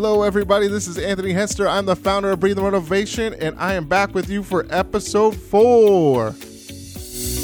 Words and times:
Hello, 0.00 0.22
everybody. 0.22 0.68
This 0.68 0.86
is 0.86 0.96
Anthony 0.96 1.32
Hester. 1.32 1.66
I'm 1.66 1.84
the 1.84 1.96
founder 1.96 2.30
of 2.30 2.38
Breathe 2.38 2.56
Motivation, 2.56 3.34
and 3.34 3.58
I 3.58 3.74
am 3.74 3.88
back 3.88 4.14
with 4.14 4.30
you 4.30 4.44
for 4.44 4.64
episode 4.70 5.34
four. 5.34 6.36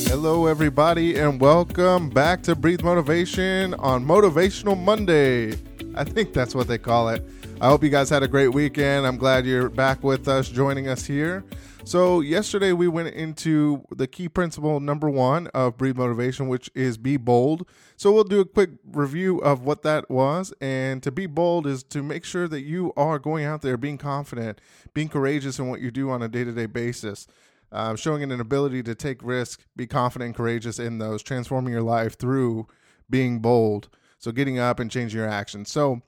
Hello, 0.06 0.46
everybody, 0.46 1.18
and 1.18 1.40
welcome 1.40 2.08
back 2.10 2.44
to 2.44 2.54
Breathe 2.54 2.82
Motivation 2.82 3.74
on 3.74 4.04
Motivational 4.04 4.80
Monday. 4.80 5.58
I 5.96 6.04
think 6.04 6.32
that's 6.32 6.54
what 6.54 6.68
they 6.68 6.78
call 6.78 7.08
it. 7.08 7.28
I 7.60 7.66
hope 7.66 7.82
you 7.82 7.90
guys 7.90 8.08
had 8.08 8.22
a 8.22 8.28
great 8.28 8.54
weekend. 8.54 9.04
I'm 9.04 9.16
glad 9.16 9.46
you're 9.46 9.68
back 9.68 10.04
with 10.04 10.28
us, 10.28 10.48
joining 10.48 10.86
us 10.86 11.04
here. 11.04 11.42
So, 11.86 12.20
yesterday 12.20 12.72
we 12.72 12.88
went 12.88 13.14
into 13.14 13.84
the 13.90 14.06
key 14.06 14.26
principle 14.26 14.80
number 14.80 15.10
one 15.10 15.48
of 15.48 15.76
Breathe 15.76 15.98
Motivation, 15.98 16.48
which 16.48 16.70
is 16.74 16.96
be 16.96 17.18
bold. 17.18 17.68
So, 17.96 18.10
we'll 18.10 18.24
do 18.24 18.40
a 18.40 18.46
quick 18.46 18.70
review 18.90 19.38
of 19.40 19.66
what 19.66 19.82
that 19.82 20.08
was. 20.08 20.54
And 20.62 21.02
to 21.02 21.12
be 21.12 21.26
bold 21.26 21.66
is 21.66 21.82
to 21.84 22.02
make 22.02 22.24
sure 22.24 22.48
that 22.48 22.62
you 22.62 22.94
are 22.96 23.18
going 23.18 23.44
out 23.44 23.60
there 23.60 23.76
being 23.76 23.98
confident, 23.98 24.62
being 24.94 25.10
courageous 25.10 25.58
in 25.58 25.68
what 25.68 25.82
you 25.82 25.90
do 25.90 26.08
on 26.08 26.22
a 26.22 26.28
day 26.28 26.42
to 26.42 26.52
day 26.52 26.64
basis, 26.64 27.26
uh, 27.70 27.94
showing 27.96 28.22
an 28.22 28.40
ability 28.40 28.82
to 28.84 28.94
take 28.94 29.22
risk, 29.22 29.66
be 29.76 29.86
confident 29.86 30.28
and 30.28 30.34
courageous 30.34 30.78
in 30.78 30.96
those, 30.98 31.22
transforming 31.22 31.74
your 31.74 31.82
life 31.82 32.18
through 32.18 32.66
being 33.10 33.40
bold. 33.40 33.90
So, 34.18 34.32
getting 34.32 34.58
up 34.58 34.80
and 34.80 34.90
changing 34.90 35.20
your 35.20 35.28
actions. 35.28 35.70
So, 35.70 36.00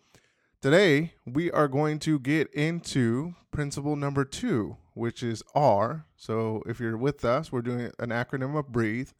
today 0.63 1.13
we 1.27 1.51
are 1.51 1.69
going 1.69 1.99
to 2.01 2.19
get 2.19 2.51
into 2.55 3.35
principle 3.51 3.95
number 3.95 4.25
two 4.25 4.79
which 4.97 5.23
is 5.23 5.43
R. 5.55 6.07
So 6.17 6.63
if 6.67 6.81
you're 6.81 6.97
with 6.97 7.23
us, 7.23 7.53
we're 7.53 7.61
doing 7.61 7.93
an 7.99 8.09
acronym 8.09 8.59
of 8.59 8.73
breathe. 8.73 9.11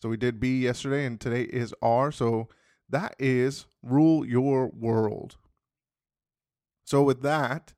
So 0.00 0.08
we 0.08 0.16
did 0.16 0.40
B 0.40 0.60
yesterday, 0.60 1.04
and 1.04 1.20
today 1.20 1.42
is 1.42 1.74
R. 1.82 2.10
So 2.10 2.48
that 2.88 3.14
is 3.18 3.66
rule 3.82 4.24
your 4.24 4.68
world. 4.68 5.36
So 6.84 7.02
with 7.02 7.20
that, 7.20 7.74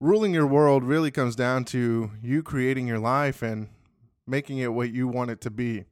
ruling 0.00 0.32
your 0.32 0.46
world 0.46 0.84
really 0.84 1.10
comes 1.10 1.34
down 1.34 1.64
to 1.66 2.12
you 2.22 2.44
creating 2.44 2.86
your 2.86 3.00
life 3.00 3.42
and 3.42 3.70
making 4.24 4.58
it 4.58 4.72
what 4.72 4.92
you 4.92 5.08
want 5.08 5.30
it 5.32 5.40
to 5.40 5.50
be. 5.50 5.84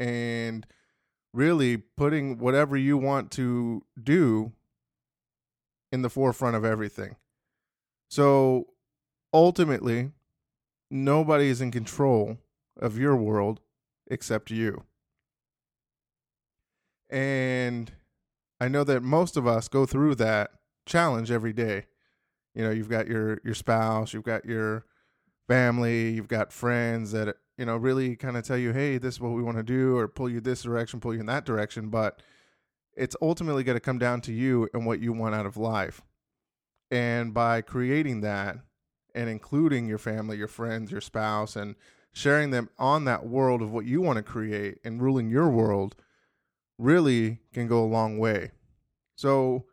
And 0.00 0.66
really 1.34 1.76
putting 1.76 2.38
whatever 2.38 2.74
you 2.74 2.96
want 2.96 3.30
to 3.32 3.84
do 4.02 4.52
in 5.92 6.00
the 6.00 6.08
forefront 6.08 6.56
of 6.56 6.64
everything. 6.64 7.16
So 8.08 8.68
ultimately, 9.36 10.12
nobody 10.90 11.48
is 11.48 11.60
in 11.60 11.70
control 11.70 12.38
of 12.80 12.98
your 12.98 13.14
world 13.14 13.60
except 14.10 14.50
you. 14.50 14.84
And 17.10 17.92
I 18.60 18.68
know 18.68 18.82
that 18.84 19.02
most 19.02 19.36
of 19.36 19.46
us 19.46 19.68
go 19.68 19.84
through 19.84 20.14
that 20.16 20.52
challenge 20.86 21.30
every 21.30 21.52
day. 21.52 21.84
You 22.54 22.64
know, 22.64 22.70
you've 22.70 22.88
got 22.88 23.06
your 23.06 23.38
your 23.44 23.54
spouse, 23.54 24.14
you've 24.14 24.24
got 24.24 24.46
your 24.46 24.86
family, 25.46 26.10
you've 26.10 26.28
got 26.28 26.52
friends 26.52 27.12
that 27.12 27.36
you 27.58 27.66
know 27.66 27.76
really 27.76 28.16
kind 28.16 28.36
of 28.36 28.44
tell 28.44 28.56
you, 28.56 28.72
"Hey, 28.72 28.96
this 28.96 29.16
is 29.16 29.20
what 29.20 29.32
we 29.32 29.42
want 29.42 29.58
to 29.58 29.62
do," 29.62 29.96
or 29.96 30.08
pull 30.08 30.30
you 30.30 30.40
this 30.40 30.62
direction, 30.62 30.98
pull 30.98 31.14
you 31.14 31.20
in 31.20 31.26
that 31.26 31.44
direction. 31.44 31.90
But 31.90 32.22
it's 32.94 33.14
ultimately 33.20 33.62
going 33.62 33.76
to 33.76 33.80
come 33.80 33.98
down 33.98 34.22
to 34.22 34.32
you 34.32 34.68
and 34.72 34.86
what 34.86 35.00
you 35.00 35.12
want 35.12 35.34
out 35.34 35.46
of 35.46 35.58
life. 35.58 36.00
And 36.90 37.34
by 37.34 37.60
creating 37.60 38.22
that, 38.22 38.58
and 39.16 39.30
including 39.30 39.88
your 39.88 39.98
family, 39.98 40.36
your 40.36 40.46
friends, 40.46 40.92
your 40.92 41.00
spouse, 41.00 41.56
and 41.56 41.74
sharing 42.12 42.50
them 42.50 42.68
on 42.78 43.06
that 43.06 43.26
world 43.26 43.62
of 43.62 43.72
what 43.72 43.86
you 43.86 44.00
want 44.00 44.18
to 44.18 44.22
create 44.22 44.78
and 44.84 45.02
ruling 45.02 45.30
your 45.30 45.48
world 45.48 45.96
really 46.78 47.40
can 47.52 47.66
go 47.66 47.82
a 47.82 47.86
long 47.86 48.18
way. 48.18 48.52
So, 49.16 49.64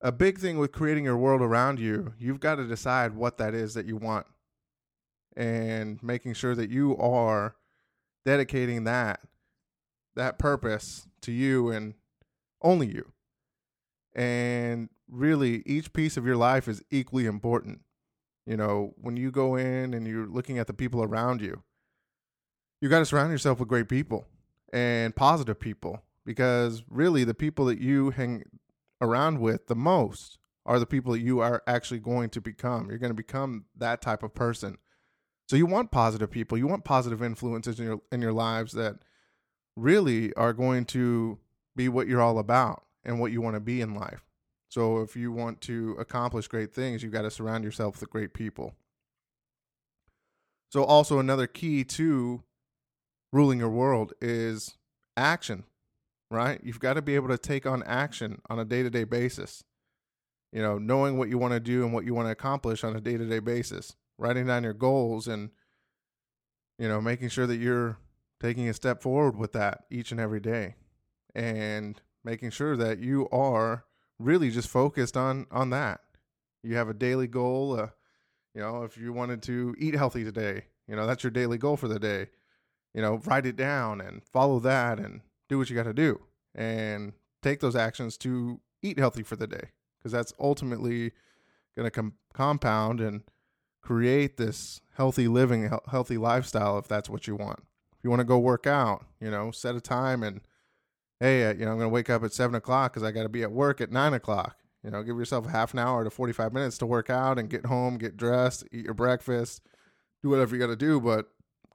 a 0.00 0.10
big 0.10 0.38
thing 0.38 0.58
with 0.58 0.72
creating 0.72 1.04
your 1.04 1.16
world 1.16 1.40
around 1.40 1.78
you, 1.78 2.14
you've 2.18 2.40
got 2.40 2.56
to 2.56 2.66
decide 2.66 3.14
what 3.14 3.38
that 3.38 3.54
is 3.54 3.74
that 3.74 3.86
you 3.86 3.96
want 3.96 4.26
and 5.36 6.02
making 6.02 6.34
sure 6.34 6.56
that 6.56 6.70
you 6.70 6.96
are 6.98 7.54
dedicating 8.24 8.84
that 8.84 9.20
that 10.14 10.38
purpose 10.38 11.06
to 11.22 11.32
you 11.32 11.70
and 11.70 11.94
only 12.60 12.86
you. 12.86 13.12
And 14.14 14.90
really 15.08 15.62
each 15.64 15.92
piece 15.92 16.16
of 16.16 16.26
your 16.26 16.36
life 16.36 16.68
is 16.68 16.82
equally 16.90 17.26
important. 17.26 17.80
You 18.46 18.56
know, 18.56 18.94
when 18.96 19.16
you 19.16 19.30
go 19.30 19.56
in 19.56 19.94
and 19.94 20.06
you're 20.06 20.26
looking 20.26 20.58
at 20.58 20.66
the 20.66 20.74
people 20.74 21.02
around 21.02 21.40
you, 21.40 21.62
you 22.80 22.88
got 22.88 22.98
to 22.98 23.06
surround 23.06 23.30
yourself 23.30 23.60
with 23.60 23.68
great 23.68 23.88
people 23.88 24.26
and 24.72 25.14
positive 25.14 25.60
people 25.60 26.02
because 26.24 26.82
really 26.88 27.24
the 27.24 27.34
people 27.34 27.66
that 27.66 27.80
you 27.80 28.10
hang 28.10 28.42
around 29.00 29.38
with 29.40 29.66
the 29.68 29.76
most 29.76 30.38
are 30.64 30.78
the 30.78 30.86
people 30.86 31.12
that 31.12 31.20
you 31.20 31.40
are 31.40 31.62
actually 31.66 32.00
going 32.00 32.30
to 32.30 32.40
become. 32.40 32.88
You're 32.88 32.98
going 32.98 33.10
to 33.10 33.14
become 33.14 33.66
that 33.76 34.00
type 34.00 34.22
of 34.22 34.34
person. 34.34 34.78
So 35.48 35.56
you 35.56 35.66
want 35.66 35.90
positive 35.90 36.30
people. 36.30 36.56
You 36.56 36.66
want 36.66 36.84
positive 36.84 37.22
influences 37.22 37.78
in 37.78 37.86
your 37.86 38.00
in 38.10 38.22
your 38.22 38.32
lives 38.32 38.72
that 38.72 38.96
really 39.76 40.32
are 40.34 40.52
going 40.52 40.84
to 40.86 41.38
be 41.74 41.88
what 41.88 42.06
you're 42.06 42.22
all 42.22 42.38
about 42.38 42.84
and 43.04 43.18
what 43.18 43.32
you 43.32 43.40
want 43.40 43.54
to 43.54 43.60
be 43.60 43.80
in 43.80 43.94
life. 43.94 44.24
So 44.72 45.00
if 45.02 45.16
you 45.16 45.30
want 45.30 45.60
to 45.62 45.94
accomplish 45.98 46.48
great 46.48 46.72
things, 46.72 47.02
you've 47.02 47.12
got 47.12 47.22
to 47.22 47.30
surround 47.30 47.62
yourself 47.62 48.00
with 48.00 48.08
great 48.08 48.32
people. 48.32 48.72
So 50.70 50.82
also 50.82 51.18
another 51.18 51.46
key 51.46 51.84
to 51.84 52.42
ruling 53.34 53.58
your 53.58 53.68
world 53.68 54.14
is 54.22 54.78
action, 55.14 55.64
right? 56.30 56.58
You've 56.64 56.80
got 56.80 56.94
to 56.94 57.02
be 57.02 57.16
able 57.16 57.28
to 57.28 57.36
take 57.36 57.66
on 57.66 57.82
action 57.82 58.40
on 58.48 58.58
a 58.58 58.64
day-to-day 58.64 59.04
basis. 59.04 59.62
You 60.54 60.62
know, 60.62 60.78
knowing 60.78 61.18
what 61.18 61.28
you 61.28 61.36
want 61.36 61.52
to 61.52 61.60
do 61.60 61.84
and 61.84 61.92
what 61.92 62.06
you 62.06 62.14
want 62.14 62.28
to 62.28 62.32
accomplish 62.32 62.82
on 62.82 62.96
a 62.96 63.00
day-to-day 63.02 63.40
basis, 63.40 63.94
writing 64.16 64.46
down 64.46 64.64
your 64.64 64.72
goals 64.72 65.28
and 65.28 65.50
you 66.78 66.88
know, 66.88 67.02
making 67.02 67.28
sure 67.28 67.46
that 67.46 67.58
you're 67.58 67.98
taking 68.40 68.70
a 68.70 68.72
step 68.72 69.02
forward 69.02 69.36
with 69.36 69.52
that 69.52 69.84
each 69.90 70.12
and 70.12 70.20
every 70.20 70.40
day 70.40 70.76
and 71.34 72.00
making 72.24 72.48
sure 72.48 72.74
that 72.74 73.00
you 73.00 73.28
are 73.28 73.84
really 74.22 74.50
just 74.50 74.68
focused 74.68 75.16
on 75.16 75.46
on 75.50 75.70
that. 75.70 76.00
You 76.62 76.76
have 76.76 76.88
a 76.88 76.94
daily 76.94 77.26
goal. 77.26 77.78
Uh, 77.78 77.88
you 78.54 78.60
know, 78.60 78.82
if 78.84 78.96
you 78.96 79.12
wanted 79.12 79.42
to 79.44 79.74
eat 79.78 79.94
healthy 79.94 80.24
today, 80.24 80.64
you 80.86 80.96
know 80.96 81.06
that's 81.06 81.24
your 81.24 81.30
daily 81.30 81.58
goal 81.58 81.76
for 81.76 81.88
the 81.88 81.98
day. 81.98 82.28
You 82.94 83.02
know, 83.02 83.20
write 83.24 83.46
it 83.46 83.56
down 83.56 84.00
and 84.00 84.22
follow 84.22 84.58
that 84.60 84.98
and 84.98 85.22
do 85.48 85.58
what 85.58 85.70
you 85.70 85.76
got 85.76 85.84
to 85.84 85.94
do 85.94 86.20
and 86.54 87.14
take 87.42 87.60
those 87.60 87.76
actions 87.76 88.16
to 88.18 88.60
eat 88.82 88.98
healthy 88.98 89.22
for 89.22 89.36
the 89.36 89.46
day 89.46 89.70
because 89.98 90.12
that's 90.12 90.32
ultimately 90.38 91.12
going 91.74 91.86
to 91.86 91.90
com- 91.90 92.14
compound 92.34 93.00
and 93.00 93.22
create 93.80 94.36
this 94.36 94.80
healthy 94.96 95.28
living, 95.28 95.70
healthy 95.90 96.16
lifestyle 96.16 96.78
if 96.78 96.86
that's 96.86 97.08
what 97.08 97.26
you 97.26 97.34
want. 97.34 97.60
If 97.96 98.04
you 98.04 98.10
want 98.10 98.20
to 98.20 98.24
go 98.24 98.38
work 98.38 98.66
out, 98.66 99.04
you 99.20 99.30
know, 99.30 99.50
set 99.50 99.74
a 99.74 99.80
time 99.80 100.22
and 100.22 100.40
hey, 101.22 101.46
uh, 101.46 101.52
you 101.52 101.64
know, 101.64 101.70
I'm 101.70 101.78
going 101.78 101.88
to 101.88 101.94
wake 101.94 102.10
up 102.10 102.24
at 102.24 102.32
seven 102.32 102.56
o'clock 102.56 102.92
because 102.92 103.04
I 103.04 103.12
got 103.12 103.22
to 103.22 103.28
be 103.28 103.44
at 103.44 103.52
work 103.52 103.80
at 103.80 103.92
nine 103.92 104.12
o'clock. 104.12 104.56
You 104.82 104.90
know, 104.90 105.04
give 105.04 105.16
yourself 105.16 105.46
a 105.46 105.50
half 105.50 105.72
an 105.72 105.78
hour 105.78 106.02
to 106.02 106.10
45 106.10 106.52
minutes 106.52 106.78
to 106.78 106.86
work 106.86 107.10
out 107.10 107.38
and 107.38 107.48
get 107.48 107.66
home, 107.66 107.96
get 107.96 108.16
dressed, 108.16 108.64
eat 108.72 108.84
your 108.84 108.94
breakfast, 108.94 109.62
do 110.20 110.30
whatever 110.30 110.56
you 110.56 110.60
got 110.60 110.66
to 110.66 110.76
do, 110.76 111.00
but 111.00 111.28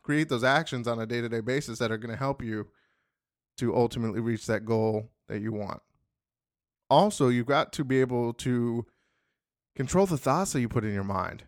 create 0.03 0.27
those 0.27 0.43
actions 0.43 0.85
on 0.85 0.99
a 0.99 1.05
day 1.05 1.21
to 1.21 1.29
day 1.29 1.39
basis 1.39 1.79
that 1.79 1.91
are 1.93 1.97
going 1.97 2.11
to 2.11 2.17
help 2.17 2.43
you 2.43 2.67
to 3.55 3.73
ultimately 3.73 4.19
reach 4.19 4.45
that 4.47 4.65
goal 4.65 5.09
that 5.29 5.39
you 5.39 5.53
want. 5.53 5.81
Also, 6.89 7.29
you've 7.29 7.45
got 7.45 7.71
to 7.71 7.85
be 7.85 8.01
able 8.01 8.33
to 8.33 8.85
control 9.77 10.05
the 10.05 10.17
thoughts 10.17 10.51
that 10.51 10.59
you 10.59 10.67
put 10.67 10.83
in 10.83 10.93
your 10.93 11.05
mind. 11.05 11.45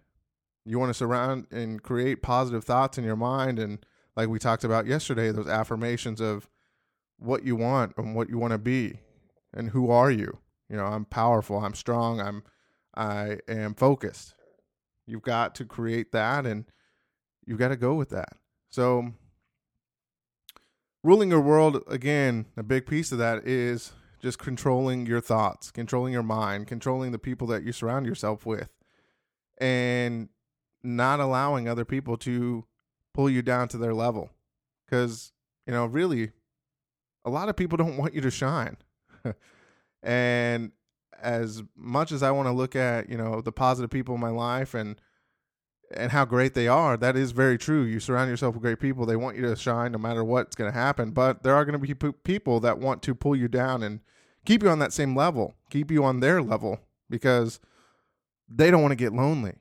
You 0.66 0.80
want 0.80 0.90
to 0.90 0.94
surround 0.94 1.48
and 1.52 1.84
create 1.84 2.22
positive 2.22 2.64
thoughts 2.64 2.98
in 2.98 3.04
your 3.04 3.18
mind. 3.18 3.60
And 3.60 3.86
like 4.16 4.30
we 4.30 4.40
talked 4.40 4.64
about 4.64 4.86
yesterday, 4.88 5.32
those 5.32 5.48
affirmations 5.48 6.22
of, 6.22 6.48
what 7.20 7.44
you 7.44 7.56
want 7.56 7.94
and 7.98 8.16
what 8.16 8.30
you 8.30 8.38
want 8.38 8.52
to 8.52 8.58
be 8.58 9.00
and 9.54 9.70
who 9.70 9.92
are 9.92 10.12
you? 10.12 10.40
You 10.70 10.78
know 10.78 10.86
i'm 10.86 11.06
powerful 11.06 11.58
i'm 11.58 11.74
strong 11.74 12.20
i'm 12.20 12.44
i 12.96 13.38
am 13.48 13.74
focused. 13.76 14.36
You've 15.06 15.24
got 15.24 15.56
to 15.56 15.66
create 15.66 16.12
that 16.12 16.46
and 16.46 16.66
you've 17.46 17.58
got 17.58 17.70
to 17.70 17.76
go 17.76 17.96
with 17.96 18.10
that. 18.10 18.34
So 18.70 19.14
ruling 21.04 21.32
your 21.32 21.42
world 21.42 21.82
again 21.88 22.46
a 22.56 22.64
big 22.64 22.86
piece 22.86 23.12
of 23.12 23.18
that 23.18 23.48
is 23.48 23.94
just 24.22 24.38
controlling 24.38 25.06
your 25.06 25.22
thoughts 25.22 25.72
controlling 25.72 26.12
your 26.12 26.22
mind 26.24 26.68
controlling 26.68 27.14
the 27.14 27.18
people 27.18 27.48
that 27.48 27.64
you 27.64 27.72
surround 27.72 28.06
yourself 28.06 28.46
with 28.46 28.74
and 29.60 30.28
not 30.84 31.20
allowing 31.20 31.68
other 31.68 31.86
people 31.86 32.18
to 32.18 32.66
pull 33.14 33.30
you 33.30 33.42
down 33.42 33.68
to 33.68 33.78
their 33.78 33.94
level. 33.94 34.32
Because 34.86 35.34
you 35.68 35.74
know 35.74 35.86
really 35.86 36.32
a 37.26 37.30
lot 37.30 37.50
of 37.50 37.56
people 37.56 37.78
don't 37.78 37.98
want 37.98 38.14
you 38.14 38.22
to 38.22 38.32
shine. 38.32 38.78
and 40.04 40.72
as 41.22 41.64
much 41.76 42.12
as 42.12 42.24
I 42.24 42.32
want 42.32 42.48
to 42.48 42.54
look 42.54 42.76
at, 42.76 43.10
you 43.10 43.18
know, 43.18 43.42
the 43.42 43.52
positive 43.52 43.90
people 43.90 44.16
in 44.16 44.22
my 44.22 44.30
life 44.30 44.74
and 44.74 45.00
and 45.92 46.12
how 46.12 46.24
great 46.24 46.54
they 46.54 46.68
are, 46.68 46.96
that 46.98 47.16
is 47.16 47.32
very 47.32 47.58
true. 47.58 47.82
You 47.82 48.00
surround 48.00 48.30
yourself 48.30 48.54
with 48.54 48.62
great 48.62 48.80
people; 48.80 49.06
they 49.06 49.16
want 49.16 49.38
you 49.38 49.42
to 49.44 49.56
shine 49.56 49.92
no 49.92 49.98
matter 49.98 50.24
what's 50.24 50.56
going 50.56 50.72
to 50.72 50.78
happen. 50.78 51.12
But 51.12 51.42
there 51.42 51.56
are 51.56 51.66
going 51.66 51.80
to 51.80 51.96
be 51.96 52.12
people 52.24 52.60
that 52.60 52.78
want 52.78 53.02
to 53.04 53.16
pull 53.16 53.36
you 53.36 53.48
down 53.48 53.82
and 53.82 54.02
keep 54.46 54.62
you 54.62 54.70
on 54.70 54.80
that 54.80 54.94
same 54.94 55.16
level, 55.16 55.56
keep 55.72 55.90
you 55.90 56.04
on 56.04 56.20
their 56.20 56.44
level, 56.44 56.80
because 57.10 57.60
they 58.48 58.70
don't 58.70 58.84
want 58.84 58.92
to 58.92 58.96
get 58.96 59.14
lonely. 59.14 59.56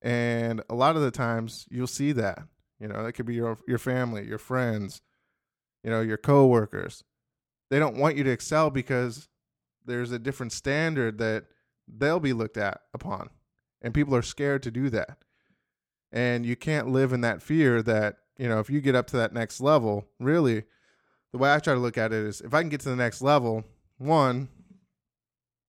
And 0.00 0.62
a 0.70 0.74
lot 0.74 0.96
of 0.96 1.02
the 1.02 1.10
times 1.10 1.66
you'll 1.70 1.86
see 1.86 2.12
that. 2.12 2.42
You 2.80 2.88
know, 2.88 3.04
that 3.04 3.12
could 3.12 3.26
be 3.26 3.34
your 3.34 3.58
your 3.68 3.78
family, 3.78 4.26
your 4.26 4.38
friends, 4.38 5.02
you 5.84 5.90
know, 5.90 6.00
your 6.00 6.16
coworkers. 6.16 7.04
They 7.70 7.78
don't 7.78 7.96
want 7.96 8.16
you 8.16 8.24
to 8.24 8.30
excel 8.30 8.70
because 8.70 9.28
there's 9.84 10.10
a 10.10 10.18
different 10.18 10.52
standard 10.52 11.18
that 11.18 11.44
they'll 11.86 12.20
be 12.20 12.32
looked 12.32 12.56
at 12.56 12.80
upon. 12.94 13.28
And 13.82 13.92
people 13.92 14.16
are 14.16 14.22
scared 14.22 14.62
to 14.64 14.70
do 14.70 14.88
that. 14.90 15.18
And 16.10 16.46
you 16.46 16.56
can't 16.56 16.88
live 16.88 17.12
in 17.12 17.20
that 17.20 17.42
fear 17.42 17.82
that, 17.82 18.16
you 18.38 18.48
know, 18.48 18.60
if 18.60 18.70
you 18.70 18.80
get 18.80 18.94
up 18.94 19.06
to 19.08 19.16
that 19.18 19.34
next 19.34 19.60
level, 19.60 20.06
really 20.18 20.64
the 21.32 21.38
way 21.38 21.52
I 21.52 21.58
try 21.58 21.74
to 21.74 21.80
look 21.80 21.98
at 21.98 22.12
it 22.12 22.24
is 22.24 22.40
if 22.40 22.54
I 22.54 22.60
can 22.60 22.70
get 22.70 22.80
to 22.80 22.88
the 22.88 22.96
next 22.96 23.20
level, 23.20 23.64
one, 23.98 24.48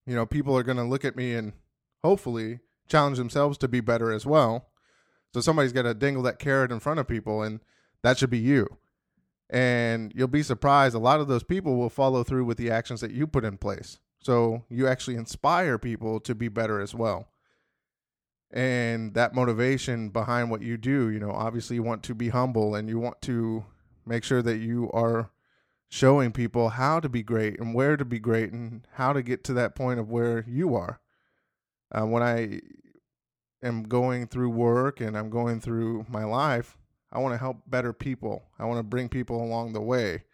you 0.06 0.14
know, 0.14 0.24
people 0.24 0.56
are 0.56 0.62
going 0.62 0.76
to 0.76 0.84
look 0.84 1.04
at 1.04 1.16
me 1.16 1.34
and 1.34 1.52
hopefully 2.02 2.60
challenge 2.88 3.18
themselves 3.18 3.58
to 3.58 3.68
be 3.68 3.80
better 3.80 4.12
as 4.12 4.24
well. 4.24 4.68
So 5.34 5.40
somebody's 5.40 5.72
got 5.72 5.82
to 5.82 5.92
dangle 5.92 6.22
that 6.22 6.38
carrot 6.38 6.70
in 6.70 6.80
front 6.80 7.00
of 7.00 7.08
people, 7.08 7.42
and 7.42 7.60
that 8.02 8.16
should 8.16 8.30
be 8.30 8.38
you. 8.38 8.78
And 9.48 10.12
you'll 10.14 10.28
be 10.28 10.42
surprised, 10.42 10.94
a 10.94 11.00
lot 11.00 11.20
of 11.20 11.28
those 11.28 11.44
people 11.44 11.76
will 11.76 11.90
follow 11.90 12.24
through 12.24 12.44
with 12.44 12.58
the 12.58 12.70
actions 12.70 13.00
that 13.00 13.12
you 13.12 13.26
put 13.26 13.44
in 13.44 13.58
place. 13.58 14.00
So 14.18 14.64
you 14.68 14.88
actually 14.88 15.16
inspire 15.16 15.78
people 15.78 16.18
to 16.20 16.34
be 16.34 16.48
better 16.48 16.80
as 16.80 16.94
well. 16.94 17.28
And 18.50 19.14
that 19.14 19.34
motivation 19.34 20.08
behind 20.08 20.50
what 20.50 20.62
you 20.62 20.76
do, 20.76 21.10
you 21.10 21.20
know, 21.20 21.30
obviously 21.30 21.76
you 21.76 21.82
want 21.82 22.02
to 22.04 22.14
be 22.14 22.30
humble 22.30 22.74
and 22.74 22.88
you 22.88 22.98
want 22.98 23.20
to 23.22 23.64
make 24.04 24.24
sure 24.24 24.42
that 24.42 24.58
you 24.58 24.90
are 24.92 25.30
showing 25.88 26.32
people 26.32 26.70
how 26.70 27.00
to 27.00 27.08
be 27.08 27.22
great 27.22 27.60
and 27.60 27.74
where 27.74 27.96
to 27.96 28.04
be 28.04 28.18
great 28.18 28.52
and 28.52 28.86
how 28.94 29.12
to 29.12 29.22
get 29.22 29.44
to 29.44 29.52
that 29.54 29.74
point 29.74 30.00
of 30.00 30.10
where 30.10 30.44
you 30.48 30.74
are. 30.74 31.00
Uh, 31.92 32.04
when 32.04 32.22
I 32.22 32.60
am 33.62 33.84
going 33.84 34.26
through 34.26 34.50
work 34.50 35.00
and 35.00 35.16
I'm 35.16 35.30
going 35.30 35.60
through 35.60 36.06
my 36.08 36.24
life, 36.24 36.76
I 37.16 37.18
want 37.18 37.32
to 37.32 37.38
help 37.38 37.62
better 37.66 37.94
people. 37.94 38.44
I 38.58 38.66
want 38.66 38.78
to 38.78 38.82
bring 38.82 39.08
people 39.08 39.42
along 39.42 39.72
the 39.72 39.80
way. 39.80 40.24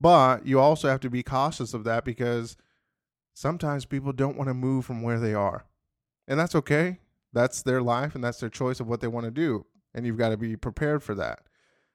But 0.00 0.46
you 0.46 0.58
also 0.58 0.88
have 0.88 1.00
to 1.00 1.10
be 1.10 1.22
cautious 1.22 1.74
of 1.74 1.84
that 1.84 2.06
because 2.06 2.56
sometimes 3.34 3.84
people 3.84 4.12
don't 4.12 4.36
want 4.36 4.48
to 4.48 4.54
move 4.54 4.86
from 4.86 5.02
where 5.02 5.20
they 5.20 5.34
are. 5.34 5.66
And 6.26 6.40
that's 6.40 6.54
okay. 6.54 7.00
That's 7.34 7.60
their 7.60 7.82
life 7.82 8.14
and 8.14 8.24
that's 8.24 8.40
their 8.40 8.48
choice 8.48 8.80
of 8.80 8.88
what 8.88 9.02
they 9.02 9.06
want 9.06 9.26
to 9.26 9.30
do. 9.30 9.66
And 9.92 10.06
you've 10.06 10.16
got 10.16 10.30
to 10.30 10.38
be 10.38 10.56
prepared 10.56 11.02
for 11.02 11.14
that 11.16 11.40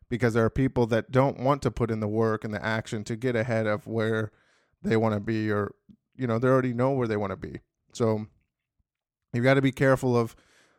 because 0.09 0.35
there 0.35 0.45
are 0.45 0.51
people 0.51 0.85
that 0.87 1.09
don't 1.09 1.39
want 1.39 1.63
to 1.63 1.71
put 1.71 1.89
in 1.89 1.99
the 1.99 2.07
work 2.07 2.43
and 2.43 2.53
the 2.53 2.63
action 2.63 3.03
to 3.05 3.15
get 3.15 3.35
ahead 3.35 3.65
of 3.65 3.87
where 3.87 4.31
they 4.83 4.95
want 4.95 5.15
to 5.15 5.19
be 5.19 5.51
or 5.51 5.73
you 6.15 6.27
know 6.27 6.39
they 6.39 6.47
already 6.47 6.73
know 6.73 6.91
where 6.91 7.07
they 7.07 7.17
want 7.17 7.31
to 7.31 7.37
be 7.37 7.59
so 7.93 8.25
you've 9.33 9.43
got 9.43 9.55
to 9.55 9.61
be 9.61 9.71
careful 9.71 10.17
of 10.17 10.35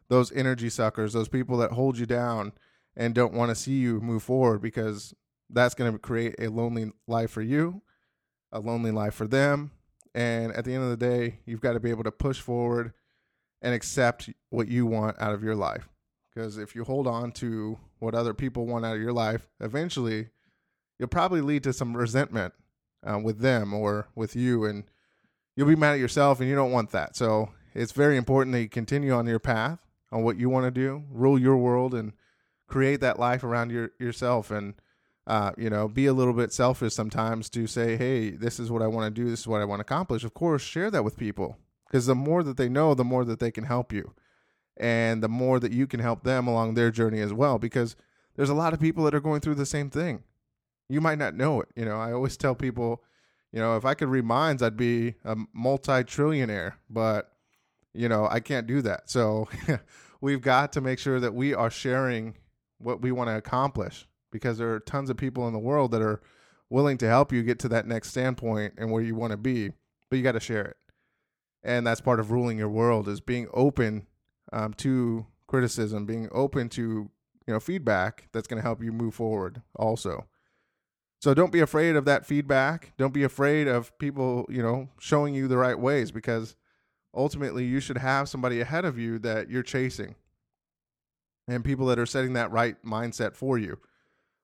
those 0.09 0.33
energy 0.33 0.71
suckers 0.71 1.13
those 1.13 1.29
people 1.29 1.59
that 1.59 1.73
hold 1.73 1.99
you 1.99 2.07
down 2.07 2.53
and 2.97 3.15
don't 3.15 3.35
want 3.35 3.51
to 3.51 3.55
see 3.55 3.73
you 3.73 4.01
move 4.01 4.23
forward 4.23 4.61
because 4.61 5.15
that's 5.49 5.75
going 5.75 5.93
to 5.93 5.99
create 5.99 6.35
a 6.39 6.49
lonely 6.49 6.91
life 7.07 7.31
for 7.31 7.43
you 7.43 7.83
a 8.53 8.61
lonely 8.61 8.91
life 8.91 9.15
for 9.15 9.27
them 9.27 9.71
and 10.15 10.53
at 10.53 10.65
the 10.65 10.75
end 10.75 10.83
of 10.83 10.91
the 10.91 10.97
day 10.97 11.39
you've 11.47 11.61
got 11.61 11.73
to 11.73 11.81
be 11.81 11.91
able 11.91 12.05
to 12.05 12.13
push 12.13 12.41
forward 12.41 12.93
and 13.63 13.75
accept 13.75 14.31
what 14.49 14.69
you 14.69 14.87
want 14.87 15.17
out 15.21 15.35
of 15.35 15.43
your 15.43 15.55
life 15.55 15.89
because 16.35 16.59
if 16.59 16.75
you 16.75 16.85
hold 16.85 17.07
on 17.07 17.33
to 17.33 17.79
what 17.99 18.15
other 18.15 18.35
people 18.35 18.67
want 18.67 18.85
out 18.85 18.97
of 18.97 19.03
your 19.03 19.13
life, 19.13 19.49
eventually 19.61 20.29
you'll 20.99 21.09
probably 21.09 21.41
lead 21.41 21.63
to 21.65 21.73
some 21.73 21.97
resentment 21.97 22.55
uh, 23.09 23.19
with 23.19 23.41
them 23.41 23.73
or 23.75 24.09
with 24.15 24.37
you, 24.37 24.65
and 24.65 24.85
you'll 25.57 25.69
be 25.69 25.77
mad 25.77 25.95
at 25.95 26.01
yourself, 26.01 26.41
and 26.41 26.49
you 26.49 26.55
don't 26.55 26.73
want 26.73 26.91
that. 26.91 27.17
So 27.17 27.51
it's 27.75 27.93
very 27.93 28.17
important 28.17 28.53
that 28.55 28.63
you 28.63 28.69
continue 28.69 29.13
on 29.13 29.27
your 29.27 29.39
path 29.39 29.79
on 30.13 30.23
what 30.23 30.37
you 30.37 30.49
want 30.49 30.67
to 30.67 30.71
do, 30.71 31.05
rule 31.11 31.39
your 31.39 31.57
world, 31.57 31.95
and 31.95 32.13
create 32.71 33.01
that 33.01 33.19
life 33.19 33.45
around 33.45 33.71
your 33.71 33.91
yourself, 33.99 34.51
and 34.51 34.75
uh, 35.27 35.53
you 35.59 35.71
know, 35.71 35.89
be 35.89 36.07
a 36.07 36.13
little 36.13 36.33
bit 36.33 36.53
selfish 36.53 36.95
sometimes 36.95 37.51
to 37.51 37.67
say, 37.67 37.97
"Hey, 37.97 38.31
this 38.31 38.59
is 38.59 38.71
what 38.71 38.83
I 38.83 38.87
want 38.87 39.15
to 39.15 39.23
do. 39.23 39.29
This 39.29 39.41
is 39.41 39.49
what 39.49 39.61
I 39.61 39.65
want 39.65 39.81
to 39.81 39.83
accomplish." 39.83 40.25
Of 40.25 40.35
course, 40.35 40.63
share 40.63 40.91
that 40.91 41.05
with 41.05 41.17
people 41.17 41.59
because 41.87 42.07
the 42.07 42.15
more 42.15 42.43
that 42.43 42.57
they 42.57 42.69
know, 42.69 42.95
the 42.95 43.05
more 43.05 43.25
that 43.25 43.41
they 43.41 43.51
can 43.51 43.65
help 43.65 43.93
you 43.93 44.15
and 44.81 45.23
the 45.23 45.29
more 45.29 45.61
that 45.61 45.73
you 45.73 45.87
can 45.87 46.01
help 46.01 46.25
them 46.25 46.49
along 46.49 46.75
their 46.75 46.91
journey 46.91 47.21
as 47.21 47.33
well 47.33 47.59
because 47.59 47.95
there's 48.35 48.49
a 48.49 48.55
lot 48.55 48.73
of 48.73 48.81
people 48.81 49.05
that 49.05 49.15
are 49.15 49.21
going 49.21 49.41
through 49.41 49.55
the 49.55 49.67
same 49.67 49.91
thing 49.91 50.25
you 50.89 51.01
might 51.01 51.19
not 51.19 51.35
know 51.35 51.61
it 51.61 51.69
you 51.77 51.85
know 51.85 52.01
i 52.01 52.11
always 52.13 52.37
tell 52.37 52.55
people 52.55 53.03
you 53.53 53.61
know 53.61 53.77
if 53.77 53.85
i 53.85 53.95
could 53.95 54.09
read 54.09 54.25
minds 54.25 54.63
i'd 54.63 54.77
be 54.77 55.15
a 55.25 55.37
multi-trillionaire 55.53 56.73
but 56.89 57.33
you 57.93 58.09
know 58.09 58.27
i 58.31 58.41
can't 58.41 58.67
do 58.67 58.81
that 58.81 59.09
so 59.09 59.49
we've 60.21 60.41
got 60.41 60.73
to 60.73 60.81
make 60.81 60.99
sure 60.99 61.21
that 61.21 61.35
we 61.35 61.53
are 61.53 61.71
sharing 61.71 62.35
what 62.81 63.03
we 63.03 63.13
want 63.13 63.29
to 63.29 63.37
accomplish 63.37 64.07
because 64.33 64.59
there 64.59 64.73
are 64.73 64.81
tons 64.81 65.11
of 65.11 65.17
people 65.17 65.47
in 65.47 65.53
the 65.53 65.59
world 65.59 65.91
that 65.91 66.03
are 66.03 66.21
willing 66.69 66.99
to 66.99 67.09
help 67.09 67.33
you 67.33 67.43
get 67.43 67.59
to 67.59 67.69
that 67.69 67.87
next 67.87 68.09
standpoint 68.11 68.75
and 68.79 68.91
where 68.91 69.03
you 69.03 69.15
want 69.15 69.33
to 69.33 69.37
be 69.37 69.73
but 70.09 70.17
you 70.17 70.23
got 70.23 70.33
to 70.33 70.41
share 70.41 70.65
it 70.65 70.77
and 71.63 71.87
that's 71.87 72.01
part 72.01 72.21
of 72.21 72.31
ruling 72.31 72.59
your 72.59 72.69
world 72.69 73.09
is 73.09 73.21
being 73.21 73.49
open 73.53 74.07
um, 74.53 74.73
to 74.75 75.27
criticism, 75.47 76.07
being 76.07 76.29
open 76.33 76.69
to 76.71 77.11
you 77.47 77.55
know 77.55 77.61
feedback 77.61 78.29
that's 78.33 78.47
going 78.47 78.59
to 78.59 78.67
help 78.67 78.83
you 78.83 78.93
move 78.93 79.15
forward. 79.15 79.63
Also, 79.77 80.27
so 81.21 81.35
don't 81.35 81.53
be 81.53 81.61
afraid 81.61 81.97
of 81.97 82.05
that 82.07 82.25
feedback. 82.25 82.93
Don't 82.97 83.15
be 83.15 83.25
afraid 83.25 83.69
of 83.69 83.97
people 83.99 84.47
you 84.49 84.63
know 84.63 84.89
showing 84.99 85.35
you 85.35 85.49
the 85.49 85.59
right 85.59 85.79
ways 85.79 86.11
because 86.11 86.57
ultimately 87.15 87.65
you 87.65 87.81
should 87.81 87.99
have 87.99 88.29
somebody 88.29 88.61
ahead 88.61 88.85
of 88.85 88.99
you 88.99 89.19
that 89.19 89.51
you're 89.51 89.63
chasing 89.63 90.15
and 91.51 91.65
people 91.65 91.87
that 91.87 91.99
are 91.99 92.07
setting 92.07 92.35
that 92.35 92.51
right 92.51 92.77
mindset 92.85 93.35
for 93.35 93.59
you. 93.59 93.79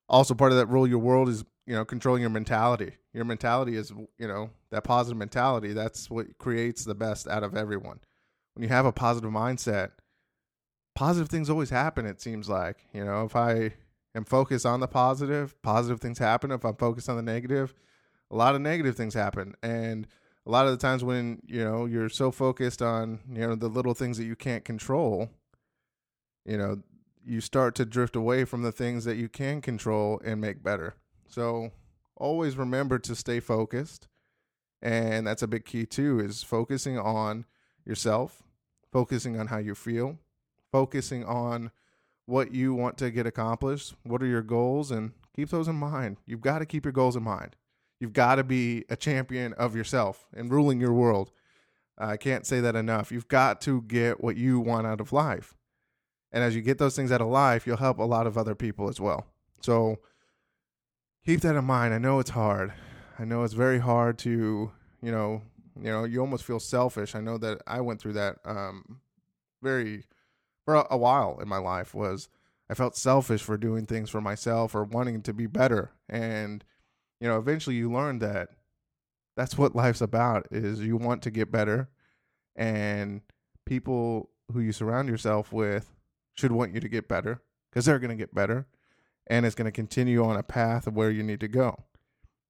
Also, 0.08 0.34
part 0.34 0.52
of 0.52 0.58
that 0.58 0.66
rule 0.66 0.86
your 0.86 0.98
world 0.98 1.28
is 1.28 1.44
you 1.66 1.74
know 1.74 1.84
controlling 1.84 2.20
your 2.20 2.30
mentality. 2.30 2.92
Your 3.12 3.24
mentality 3.24 3.76
is 3.76 3.92
you 4.18 4.28
know 4.28 4.50
that 4.70 4.84
positive 4.84 5.16
mentality. 5.16 5.72
That's 5.72 6.10
what 6.10 6.38
creates 6.38 6.84
the 6.84 6.94
best 6.94 7.26
out 7.26 7.42
of 7.42 7.56
everyone 7.56 8.00
when 8.56 8.62
you 8.62 8.70
have 8.70 8.86
a 8.86 8.92
positive 8.92 9.30
mindset, 9.30 9.90
positive 10.94 11.28
things 11.28 11.50
always 11.50 11.68
happen, 11.68 12.06
it 12.06 12.22
seems 12.22 12.48
like. 12.48 12.78
You 12.94 13.04
know, 13.04 13.26
if 13.26 13.36
I 13.36 13.74
am 14.14 14.24
focused 14.24 14.64
on 14.64 14.80
the 14.80 14.88
positive, 14.88 15.60
positive 15.60 16.00
things 16.00 16.18
happen. 16.18 16.50
If 16.50 16.64
I'm 16.64 16.76
focused 16.76 17.10
on 17.10 17.16
the 17.16 17.22
negative, 17.22 17.74
a 18.30 18.36
lot 18.36 18.54
of 18.54 18.62
negative 18.62 18.96
things 18.96 19.12
happen. 19.12 19.54
And 19.62 20.06
a 20.46 20.50
lot 20.50 20.64
of 20.64 20.72
the 20.72 20.78
times 20.78 21.04
when, 21.04 21.42
you 21.44 21.62
know, 21.62 21.84
you're 21.84 22.08
so 22.08 22.30
focused 22.30 22.80
on, 22.80 23.20
you 23.30 23.46
know, 23.46 23.56
the 23.56 23.68
little 23.68 23.92
things 23.92 24.16
that 24.16 24.24
you 24.24 24.36
can't 24.36 24.64
control, 24.64 25.28
you 26.46 26.56
know, 26.56 26.78
you 27.26 27.40
start 27.40 27.74
to 27.74 27.84
drift 27.84 28.14
away 28.14 28.44
from 28.44 28.62
the 28.62 28.72
things 28.72 29.04
that 29.04 29.16
you 29.16 29.28
can 29.28 29.60
control 29.60 30.20
and 30.24 30.40
make 30.40 30.62
better. 30.62 30.94
So 31.26 31.72
always 32.16 32.56
remember 32.56 32.98
to 33.00 33.16
stay 33.16 33.40
focused. 33.40 34.08
And 34.80 35.26
that's 35.26 35.42
a 35.42 35.48
big 35.48 35.64
key 35.64 35.86
too, 35.86 36.20
is 36.20 36.42
focusing 36.42 36.98
on 36.98 37.44
yourself, 37.84 38.42
focusing 38.92 39.38
on 39.38 39.48
how 39.48 39.58
you 39.58 39.74
feel, 39.74 40.18
focusing 40.70 41.24
on 41.24 41.72
what 42.26 42.52
you 42.52 42.74
want 42.74 42.98
to 42.98 43.10
get 43.10 43.26
accomplished, 43.26 43.94
what 44.04 44.22
are 44.22 44.26
your 44.26 44.42
goals, 44.42 44.90
and 44.90 45.12
keep 45.34 45.48
those 45.50 45.68
in 45.68 45.76
mind. 45.76 46.18
You've 46.26 46.40
got 46.40 46.60
to 46.60 46.66
keep 46.66 46.84
your 46.84 46.92
goals 46.92 47.16
in 47.16 47.22
mind. 47.22 47.56
You've 47.98 48.12
got 48.12 48.36
to 48.36 48.44
be 48.44 48.84
a 48.88 48.96
champion 48.96 49.52
of 49.54 49.74
yourself 49.74 50.26
and 50.34 50.50
ruling 50.50 50.80
your 50.80 50.92
world. 50.92 51.32
I 51.98 52.16
can't 52.18 52.46
say 52.46 52.60
that 52.60 52.76
enough. 52.76 53.10
You've 53.10 53.28
got 53.28 53.60
to 53.62 53.82
get 53.82 54.22
what 54.22 54.36
you 54.36 54.60
want 54.60 54.86
out 54.86 55.00
of 55.00 55.12
life. 55.12 55.54
And 56.36 56.44
as 56.44 56.54
you 56.54 56.60
get 56.60 56.76
those 56.76 56.94
things 56.94 57.10
out 57.10 57.22
of 57.22 57.28
life, 57.28 57.66
you'll 57.66 57.78
help 57.78 57.98
a 57.98 58.02
lot 58.02 58.26
of 58.26 58.36
other 58.36 58.54
people 58.54 58.90
as 58.90 59.00
well. 59.00 59.24
So 59.62 60.00
keep 61.24 61.40
that 61.40 61.56
in 61.56 61.64
mind. 61.64 61.94
I 61.94 61.98
know 61.98 62.18
it's 62.18 62.28
hard. 62.28 62.74
I 63.18 63.24
know 63.24 63.42
it's 63.42 63.54
very 63.54 63.78
hard 63.78 64.18
to, 64.18 64.70
you 65.00 65.10
know, 65.10 65.40
you 65.80 65.90
know, 65.90 66.04
you 66.04 66.20
almost 66.20 66.44
feel 66.44 66.60
selfish. 66.60 67.14
I 67.14 67.22
know 67.22 67.38
that 67.38 67.62
I 67.66 67.80
went 67.80 68.02
through 68.02 68.12
that 68.12 68.36
um, 68.44 69.00
very 69.62 70.04
for 70.66 70.74
a, 70.90 70.98
while 70.98 71.38
in 71.40 71.48
my 71.48 71.56
life. 71.56 71.94
Was 71.94 72.28
I 72.68 72.74
felt 72.74 72.98
selfish 72.98 73.40
for 73.40 73.56
doing 73.56 73.86
things 73.86 74.10
for 74.10 74.20
myself 74.20 74.74
or 74.74 74.84
wanting 74.84 75.22
to 75.22 75.32
be 75.32 75.46
better, 75.46 75.92
and 76.06 76.62
you 77.18 77.28
know, 77.28 77.38
eventually 77.38 77.76
you 77.76 77.90
learn 77.90 78.18
that 78.18 78.50
that's 79.38 79.56
what 79.56 79.74
life's 79.74 80.02
about. 80.02 80.48
Is 80.50 80.80
you 80.80 80.98
want 80.98 81.22
to 81.22 81.30
get 81.30 81.50
better, 81.50 81.88
and 82.54 83.22
people 83.64 84.28
who 84.52 84.60
you 84.60 84.72
surround 84.72 85.08
yourself 85.08 85.50
with 85.50 85.95
should 86.36 86.52
want 86.52 86.74
you 86.74 86.80
to 86.80 86.88
get 86.88 87.08
better 87.08 87.42
because 87.70 87.86
they're 87.86 87.98
going 87.98 88.10
to 88.10 88.16
get 88.16 88.34
better 88.34 88.66
and 89.26 89.44
it's 89.44 89.54
going 89.54 89.66
to 89.66 89.72
continue 89.72 90.24
on 90.24 90.36
a 90.36 90.42
path 90.42 90.86
of 90.86 90.94
where 90.94 91.10
you 91.10 91.22
need 91.22 91.40
to 91.40 91.48
go 91.48 91.84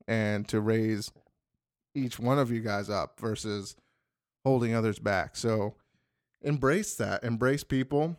and 0.07 0.47
to 0.49 0.61
raise 0.61 1.13
each 1.95 2.19
one 2.19 2.39
of 2.39 2.51
you 2.51 2.61
guys 2.61 2.91
up 2.91 3.19
versus 3.19 3.77
holding 4.45 4.75
others 4.75 4.99
back. 4.99 5.37
So 5.37 5.75
embrace 6.43 6.95
that. 6.97 7.25
Embrace 7.25 7.65
people. 7.65 8.17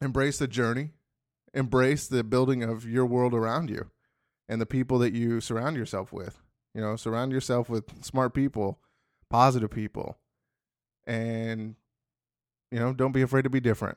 Embrace 0.00 0.38
the 0.38 0.46
journey. 0.46 0.90
Embrace 1.52 2.06
the 2.06 2.22
building 2.22 2.62
of 2.62 2.88
your 2.88 3.06
world 3.06 3.34
around 3.34 3.70
you 3.70 3.90
and 4.48 4.60
the 4.60 4.66
people 4.66 4.98
that 5.00 5.12
you 5.12 5.40
surround 5.40 5.76
yourself 5.76 6.12
with. 6.12 6.40
You 6.74 6.82
know, 6.82 6.94
surround 6.96 7.32
yourself 7.32 7.70
with 7.70 8.04
smart 8.04 8.34
people, 8.34 8.78
positive 9.30 9.70
people, 9.70 10.18
and 11.06 11.74
you 12.70 12.78
know, 12.78 12.92
don't 12.92 13.12
be 13.12 13.22
afraid 13.22 13.44
to 13.44 13.50
be 13.50 13.60
different 13.60 13.96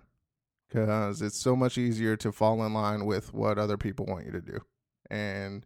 because 0.69 1.21
it's 1.21 1.37
so 1.37 1.55
much 1.55 1.77
easier 1.77 2.15
to 2.17 2.31
fall 2.31 2.63
in 2.63 2.73
line 2.73 3.05
with 3.05 3.33
what 3.33 3.57
other 3.57 3.77
people 3.77 4.05
want 4.05 4.25
you 4.25 4.31
to 4.31 4.41
do. 4.41 4.59
And 5.09 5.65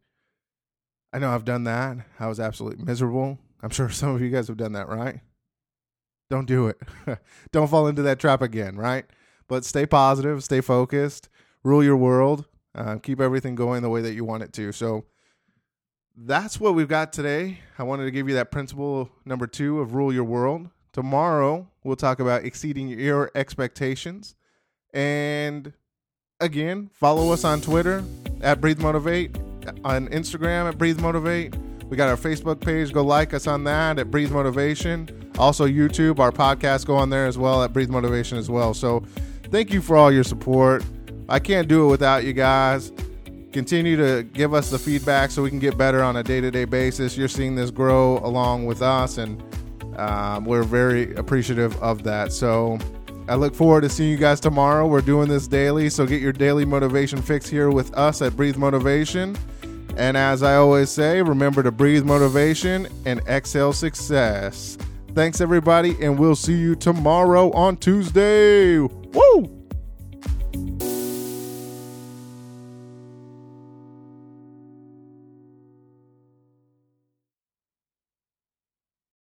I 1.12 1.20
know 1.20 1.32
I've 1.32 1.46
done 1.46 1.66
that. 1.66 1.98
I 2.20 2.28
was 2.28 2.40
absolutely 2.40 2.84
miserable. 2.84 3.38
I'm 3.62 3.70
sure 3.70 3.90
some 3.92 4.16
of 4.16 4.22
you 4.22 4.30
guys 4.30 4.48
have 4.48 4.58
done 4.58 4.74
that, 4.74 4.88
right? 4.88 5.20
Don't 6.30 6.46
do 6.46 6.68
it. 6.68 6.78
don't 7.52 7.68
fall 7.68 7.88
into 7.88 8.02
that 8.04 8.20
trap 8.20 8.42
again, 8.42 8.76
right? 8.78 9.06
But 9.48 9.66
stay 9.66 9.86
positive, 9.86 10.44
stay 10.44 10.62
focused, 10.62 11.30
rule 11.64 11.84
your 11.84 11.98
world, 11.98 12.46
uh, 12.74 12.98
keep 12.98 13.20
everything 13.20 13.56
going 13.56 13.82
the 13.82 13.90
way 13.90 14.02
that 14.02 14.14
you 14.14 14.24
want 14.24 14.44
it 14.44 14.54
to. 14.54 14.72
So 14.72 15.06
that's 16.16 16.60
what 16.60 16.76
we've 16.76 16.88
got 16.88 17.14
today. 17.14 17.60
I 17.78 17.84
wanted 17.84 18.06
to 18.06 18.12
give 18.12 18.30
you 18.30 18.36
that 18.36 18.52
principle 18.52 19.10
number 19.26 19.48
two 19.48 19.80
of 19.80 19.94
rule 19.94 20.14
your 20.14 20.24
world. 20.24 20.70
Tomorrow, 20.94 21.68
we'll 21.84 21.96
talk 21.96 22.20
about 22.20 22.46
exceeding 22.46 22.88
your 22.88 23.32
expectations. 23.36 24.36
And 24.94 25.74
again, 26.40 26.90
follow 26.94 27.32
us 27.32 27.44
on 27.44 27.62
Twitter 27.62 28.04
at 28.42 28.62
Breathe 28.62 28.80
Motivate, 28.80 29.36
on 29.84 30.08
Instagram 30.10 30.68
at 30.68 30.78
Breathe 30.78 31.00
Motivate. 31.00 31.56
We 31.90 31.98
got 31.98 32.10
our 32.10 32.18
Facebook 32.18 32.60
page. 32.60 32.94
Go 32.94 33.04
like 33.04 33.34
us 33.34 33.48
on 33.48 33.64
that 33.66 34.00
at 34.00 34.10
Breathe 34.12 34.32
Motivation. 34.32 35.32
Also, 35.38 35.68
YouTube, 35.68 36.20
our 36.20 36.32
podcast, 36.32 36.86
go 36.86 36.96
on 36.96 37.10
there 37.10 37.26
as 37.26 37.38
well 37.38 37.64
at 37.64 37.74
Breathe 37.74 37.90
Motivation 37.90 38.38
as 38.38 38.50
well. 38.50 38.74
So, 38.74 39.04
thank 39.52 39.72
you 39.74 39.82
for 39.82 39.96
all 39.96 40.12
your 40.12 40.24
support. 40.24 40.84
I 41.30 41.40
can't 41.40 41.68
do 41.68 41.86
it 41.86 41.90
without 41.90 42.24
you 42.24 42.34
guys. 42.34 42.92
Continue 43.52 43.96
to 43.98 44.24
give 44.24 44.54
us 44.54 44.70
the 44.72 44.80
feedback 44.80 45.30
so 45.32 45.44
we 45.44 45.50
can 45.50 45.60
get 45.60 45.78
better 45.78 46.02
on 46.02 46.18
a 46.18 46.24
day 46.24 46.42
to 46.42 46.50
day 46.50 46.66
basis. 46.66 47.18
You're 47.18 47.28
seeing 47.28 47.56
this 47.56 47.70
grow 47.70 48.18
along 48.20 48.66
with 48.66 48.82
us, 48.82 49.18
and 49.18 49.42
um, 49.98 50.46
we're 50.46 50.64
very 50.64 51.14
appreciative 51.16 51.80
of 51.82 52.04
that. 52.04 52.32
So, 52.32 52.80
I 53.28 53.36
look 53.36 53.56
forward 53.56 53.82
to 53.82 53.90
seeing 53.90 54.12
you 54.12 54.18
guys 54.18 54.40
tomorrow. 54.40 54.86
We're 54.86 55.02
doing 55.02 55.30
this 55.30 55.48
daily, 55.48 55.90
so 55.90 56.06
get 56.06 56.22
your 56.22 56.34
daily 56.34 56.66
motivation 56.66 57.22
fix 57.22 57.48
here 57.48 57.70
with 57.70 57.94
us 57.94 58.22
at 58.22 58.36
Breathe 58.36 58.58
Motivation. 58.58 59.38
And 59.96 60.18
as 60.18 60.44
I 60.44 60.56
always 60.56 60.90
say, 60.90 61.22
remember 61.22 61.64
to 61.64 61.72
breathe 61.72 62.04
motivation 62.04 62.88
and 63.06 63.22
exhale 63.22 63.74
success. 63.74 64.78
Thanks, 65.14 65.40
everybody, 65.40 65.96
and 66.02 66.18
we'll 66.20 66.36
see 66.36 66.58
you 66.58 66.76
tomorrow 66.76 67.52
on 67.52 67.78
Tuesday. 67.78 68.80
Woo! 68.80 69.63